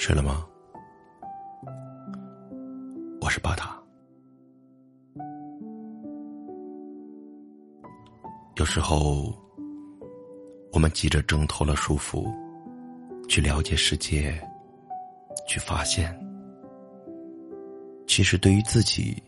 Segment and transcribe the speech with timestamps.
[0.00, 0.46] 睡了吗？
[3.20, 3.78] 我是巴塔。
[8.56, 9.30] 有时候，
[10.72, 12.26] 我们急着挣脱了束缚，
[13.28, 14.32] 去了解世界，
[15.46, 16.18] 去发现，
[18.06, 19.22] 其实对于自己，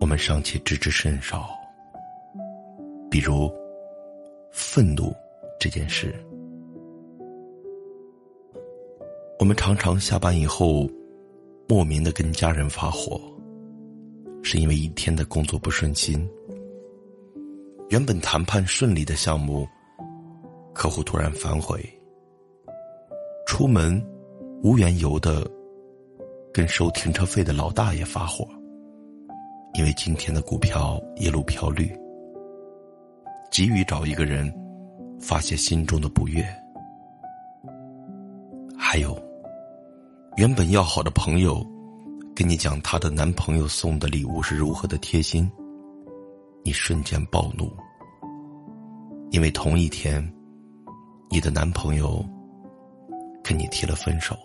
[0.00, 1.48] 我们尚且知之甚少。
[3.08, 3.48] 比如，
[4.50, 5.14] 愤怒
[5.60, 6.12] 这件事。
[9.44, 10.88] 我们常常下班以后，
[11.68, 13.20] 莫名的跟家人发火，
[14.42, 16.26] 是因为一天的工作不顺心。
[17.90, 19.68] 原本谈判顺利的项目，
[20.72, 21.78] 客户突然反悔。
[23.46, 24.02] 出门，
[24.62, 25.46] 无缘由的
[26.50, 28.48] 跟收停车费的老大爷发火，
[29.74, 31.94] 因为今天的股票一路飘绿。
[33.50, 34.50] 急于找一个人
[35.20, 36.42] 发泄心中的不悦。
[38.74, 39.14] 还有，
[40.36, 41.64] 原本要好的朋友，
[42.34, 45.48] 跟你讲她的男朋友送的礼物是如何的贴心，
[46.64, 47.70] 你瞬间暴怒，
[49.30, 50.20] 因为同一天，
[51.30, 52.24] 你的男朋友
[53.44, 54.36] 跟你提了分手。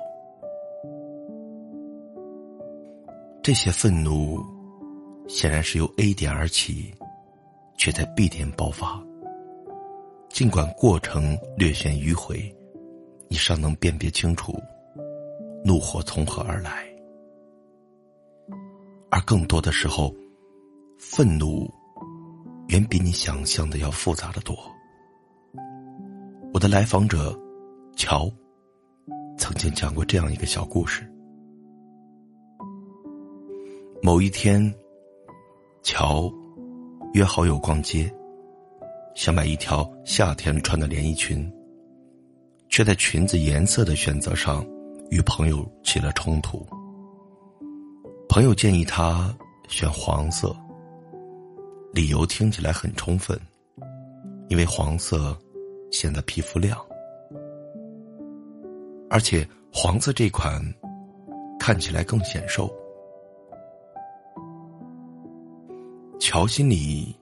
[3.41, 4.45] 这些愤怒，
[5.27, 6.93] 显然是由 A 点而起，
[7.77, 9.03] 却在 B 点爆发。
[10.29, 12.55] 尽管过程略显迂回。
[13.31, 14.59] 你尚能辨别清楚，
[15.63, 16.87] 怒火从何而来，
[19.11, 20.13] 而更多的时候，
[20.97, 21.69] 愤怒
[22.69, 24.55] 远比你想象的要复杂的多。
[26.53, 27.37] 我的来访者
[27.95, 28.31] 乔
[29.37, 31.09] 曾经讲过这样一个小故事：
[34.01, 34.73] 某一天，
[35.83, 36.31] 乔
[37.13, 38.11] 约好友逛街，
[39.13, 41.51] 想买一条夏天穿的连衣裙。
[42.71, 44.63] 却在裙子颜色的选择上
[45.09, 46.65] 与朋友起了冲突。
[48.27, 49.35] 朋友建议他
[49.67, 50.55] 选黄色，
[51.91, 53.39] 理由听起来很充分，
[54.49, 55.37] 因为黄色
[55.91, 56.77] 显得皮肤亮，
[59.09, 60.61] 而且黄色这款
[61.59, 62.71] 看起来更显瘦。
[66.19, 67.15] 乔心里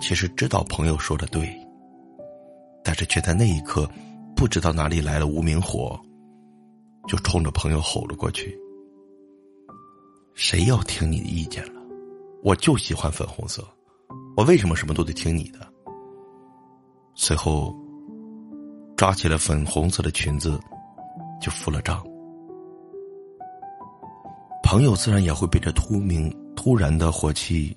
[0.00, 1.48] 其实知道朋友说的对，
[2.84, 3.88] 但是却在那一刻。
[4.36, 5.98] 不知道哪里来了无名火，
[7.08, 8.56] 就冲着朋友吼了过去。
[10.34, 11.80] 谁要听你的意见了？
[12.44, 13.66] 我就喜欢粉红色，
[14.36, 15.58] 我为什么什么都得听你的？
[17.14, 17.74] 随后，
[18.96, 20.60] 抓起了粉红色的裙子，
[21.40, 22.04] 就付了账。
[24.62, 27.76] 朋友自然也会被这突明突然的火气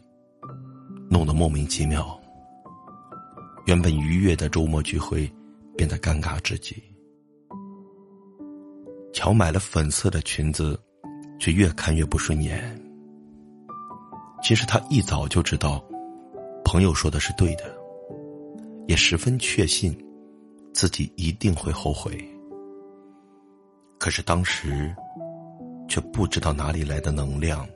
[1.09, 2.19] 弄得莫名其妙。
[3.65, 5.31] 原本愉悦的周末聚会。
[5.77, 6.75] 变得尴尬至极。
[9.13, 10.79] 乔买了粉色的裙子，
[11.39, 12.79] 却越看越不顺眼。
[14.41, 15.83] 其实他一早就知道，
[16.63, 17.63] 朋友说的是对的，
[18.87, 19.95] 也十分确信，
[20.73, 22.17] 自己一定会后悔。
[23.99, 24.95] 可是当时，
[25.87, 27.67] 却不知道哪里来的能量，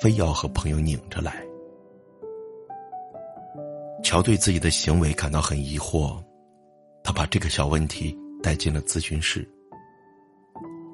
[0.00, 1.44] 非要和朋友拧着来。
[4.02, 6.22] 乔对自己的行为感到很疑惑。
[7.02, 9.46] 他把这个小问题带进了咨询室。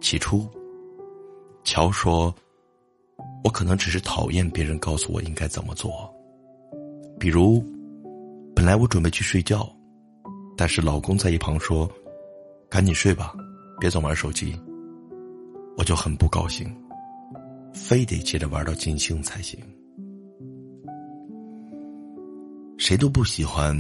[0.00, 0.49] 起初，
[1.62, 2.34] 乔说
[3.44, 6.12] ：“我可能只是讨厌别人告诉我应该怎么做。
[7.19, 7.62] 比如，
[8.55, 9.71] 本来我准备去睡觉，
[10.56, 11.88] 但是老公在一旁说
[12.69, 13.34] ：‘赶紧睡吧，
[13.78, 14.59] 别总玩手机。’
[15.77, 16.75] 我就很不高兴，
[17.72, 19.59] 非得接着玩到尽兴才行。
[22.78, 23.77] 谁都不喜欢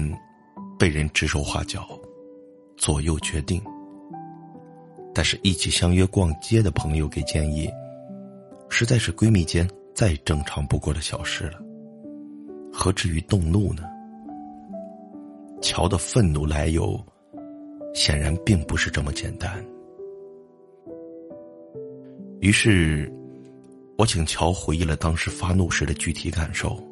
[0.78, 1.88] 被人指手画脚。”
[2.76, 3.62] 左右决定，
[5.20, 7.68] 但是一起相约逛街的朋友给建议，
[8.70, 11.60] 实在是闺蜜间再正常不过的小事了，
[12.72, 13.82] 何至于动怒呢？
[15.60, 16.98] 乔的愤怒来由，
[17.92, 19.62] 显然并不是这么简单。
[22.40, 23.12] 于是，
[23.98, 26.82] 我请乔回忆了当时发怒时的具体感受。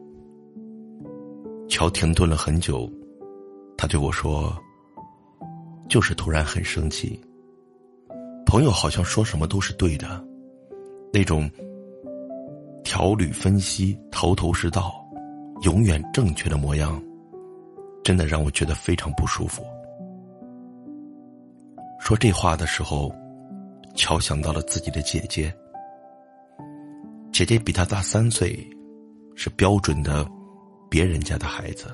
[1.66, 2.86] 乔停顿了很久，
[3.75, 4.54] 他对我说。
[5.88, 7.19] 就是突然很生气，
[8.48, 10.24] 朋友好像说什么都是对的，
[11.12, 11.50] 那种
[12.82, 15.06] 条理分析、头头是道、
[15.64, 16.98] 永远正确的模样，
[18.02, 19.62] 真的让我觉得非常不舒服。
[22.00, 23.14] 说这话的时候，
[23.94, 25.54] 乔想到了自己的姐姐，
[27.30, 28.58] 姐姐比他大三岁，
[29.36, 30.26] 是标准的
[30.88, 31.88] 别人家的孩子，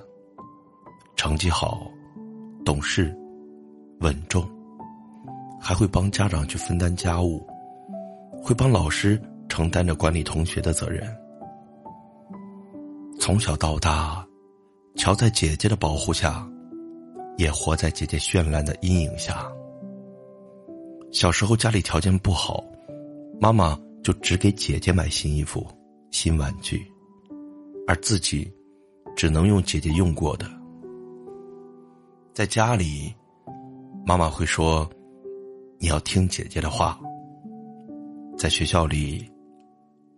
[1.17, 1.91] 成绩好，
[2.65, 3.13] 懂事。
[4.01, 4.49] 稳重，
[5.65, 7.43] 还会帮家长去分担家务，
[8.43, 9.19] 会帮老师
[9.49, 11.03] 承担着管理同学的责任。
[13.19, 14.23] 从小到大，
[14.95, 16.47] 乔在姐姐的保护下，
[17.39, 19.51] 也活在姐姐绚烂的阴影下。
[21.11, 22.63] 小时候家里条件不好，
[23.41, 25.67] 妈妈就只给姐姐买新衣服、
[26.11, 26.87] 新玩具，
[27.87, 28.53] 而自己
[29.17, 30.47] 只能用姐姐用过的。
[32.35, 33.15] 在家里，
[34.05, 34.87] 妈妈会说
[35.85, 36.99] ：“你要听姐姐的话。”
[38.39, 39.31] 在学校里，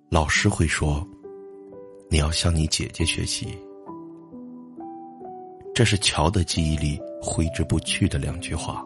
[0.08, 1.04] 老师会说。
[2.08, 3.48] 你要向你姐姐学习，
[5.74, 8.84] 这是乔的记忆里挥之不去的两句话。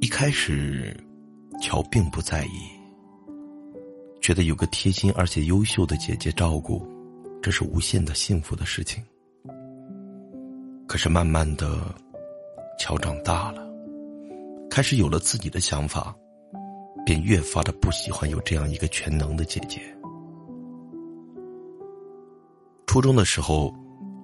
[0.00, 0.96] 一开始，
[1.60, 2.50] 乔并不在意，
[4.20, 6.86] 觉得有个贴心而且优秀的姐姐照顾，
[7.42, 9.02] 这是无限的幸福的事情。
[10.86, 11.92] 可是慢慢的，
[12.78, 13.68] 乔长大了，
[14.70, 16.14] 开始有了自己的想法。
[17.06, 19.80] 便越发的不喜欢有这样一个全能的姐姐。
[22.86, 23.74] 初中的时候，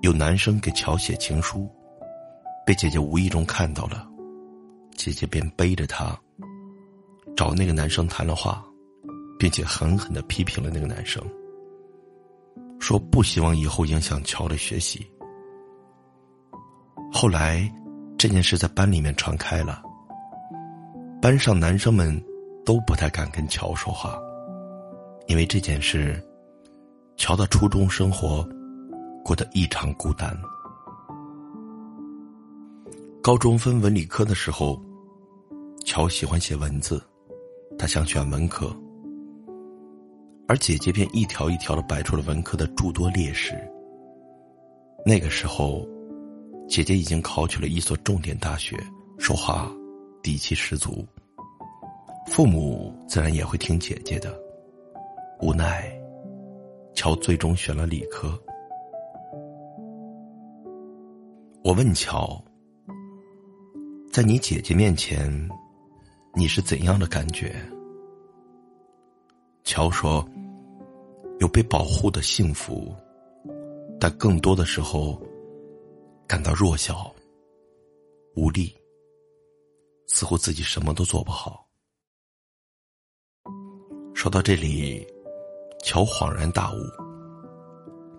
[0.03, 1.67] 有男生给乔写情书，
[2.67, 4.07] 被姐姐无意中看到了，
[4.97, 6.15] 姐姐便背着他
[7.35, 8.63] 找那个男生谈了话，
[9.39, 11.25] 并且狠狠的批评了那个男生，
[12.79, 15.07] 说不希望以后影响乔的学习。
[17.11, 17.67] 后来，
[18.25, 19.83] 这件事在班里面传开了，
[21.21, 22.19] 班上男生们。
[22.65, 24.19] 都不太敢跟乔说话，
[25.27, 26.19] 因为这件事，
[27.19, 28.43] 乔的初中生活
[29.23, 30.35] 过得异常孤单。
[33.23, 34.81] 高中分文理科的时候，
[35.85, 36.99] 乔喜欢写文字，
[37.79, 38.75] 他想选文科，
[40.49, 43.55] 而姐姐便一条一条的摆出了文科的诸多劣势。
[45.05, 45.87] 那个时候，
[46.69, 48.77] 姐姐已经考取了一所重点大学，
[49.19, 49.71] 说话
[50.23, 51.07] 底气十足。
[52.27, 54.35] 父母自然也会听姐姐的，
[55.41, 55.93] 无奈，
[56.95, 58.37] 乔最终选了理科。
[61.63, 62.43] 我问乔
[64.11, 65.49] ：“在你姐姐面前，
[66.35, 67.55] 你是怎样的感觉？”
[69.65, 70.27] 乔说
[71.41, 72.95] ：“有被保护的幸福，
[74.01, 75.21] 但更多的时候，
[76.27, 77.15] 感到弱小、
[78.35, 78.75] 无力，
[80.09, 81.67] 似乎自己什么都做不好。”
[84.15, 85.07] 说到这里，
[85.83, 86.77] 乔恍然大悟。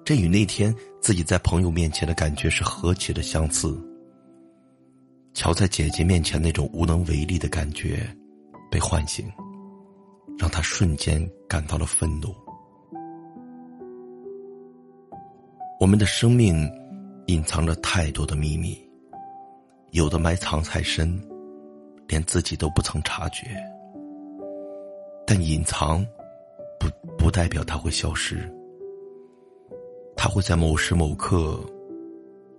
[0.04, 3.76] 这与那天自己在朋友面前的感觉是何其的相似。
[5.34, 8.08] 乔在姐姐面前那种无能为力的感觉，
[8.70, 9.28] 被唤醒，
[10.38, 12.34] 让他瞬间感到了愤怒。
[15.80, 16.70] 我们的生命
[17.28, 18.78] 隐藏着太多的秘密，
[19.92, 21.20] 有的埋藏太深，
[22.08, 23.48] 连自己都不曾察觉。
[25.26, 26.06] 但隐藏，
[26.80, 26.88] 不
[27.18, 28.48] 不代表它会消失。
[30.16, 31.60] 它会在某时某刻，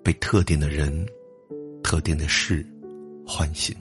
[0.03, 1.07] 被特定的人、
[1.81, 2.67] 特定的事
[3.25, 3.73] 唤醒，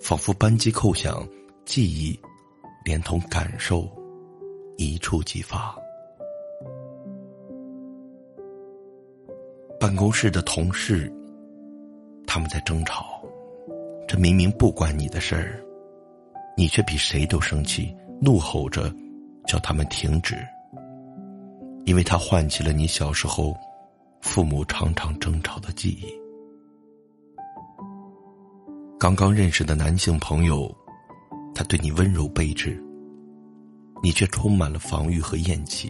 [0.00, 1.26] 仿佛扳机扣响，
[1.64, 2.18] 记忆
[2.84, 3.88] 连同感受
[4.76, 5.76] 一触即发。
[9.80, 11.12] 办公室的同事，
[12.26, 13.22] 他们在争吵，
[14.08, 15.62] 这明明不关你的事儿。
[16.56, 18.92] 你却比谁都生气，怒吼着，
[19.46, 20.34] 叫他们停止。
[21.84, 23.56] 因为他唤起了你小时候，
[24.20, 26.12] 父母常常争吵的记忆。
[28.98, 30.68] 刚刚认识的男性朋友，
[31.54, 32.82] 他对你温柔备至，
[34.02, 35.88] 你却充满了防御和厌弃。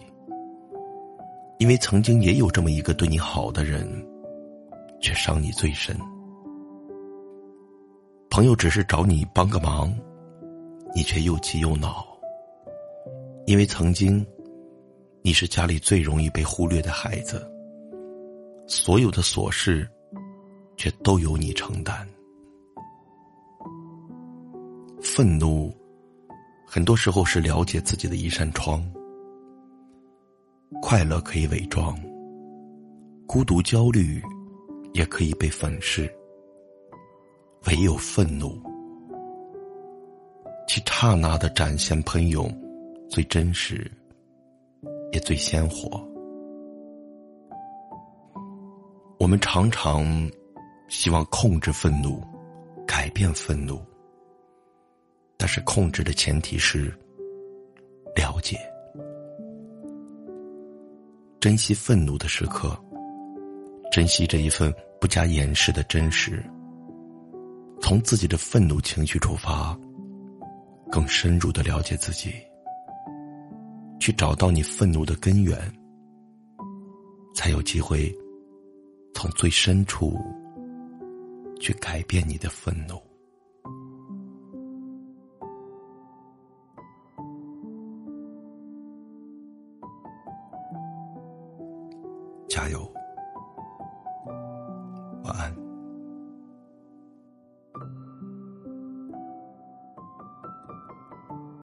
[1.59, 3.87] 因为曾经也有这么一个对你好的人，
[5.01, 5.97] 却伤你最深。
[8.31, 9.95] 朋友只是找你帮个忙。
[10.95, 12.05] 你却又气又恼，
[13.45, 14.27] 因为曾经，
[15.21, 17.47] 你是家里最容易被忽略的孩子，
[18.67, 19.87] 所有的琐事，
[20.79, 22.09] 却都由你承担。
[25.03, 25.71] 愤怒，
[26.67, 28.83] 很多时候是了解自己的一扇窗。
[30.83, 31.99] 快乐可以伪装，
[33.27, 34.23] 孤独、焦虑，
[34.93, 36.09] 也可以被粉饰，
[37.67, 38.61] 唯有愤怒。
[40.69, 42.49] 其刹那的展现喷涌，
[43.09, 43.91] 最真实，
[45.13, 46.07] 也最鲜活。
[49.19, 50.31] 我们常常
[50.89, 52.23] 希望控制愤怒，
[52.87, 53.81] 改变愤怒，
[55.37, 56.95] 但是控制的前提是
[58.15, 58.59] 了解，
[61.41, 62.77] 珍惜愤怒的时刻，
[63.93, 66.45] 珍惜这一份不加掩饰的真实，
[67.81, 69.79] 从自己的愤怒情绪出发，
[70.91, 72.33] 更深入的了解自己，
[74.01, 75.57] 去找到你愤怒的根源，
[77.37, 78.13] 才有机会
[79.15, 80.19] 从最深处
[81.61, 83.01] 去改变你的愤怒。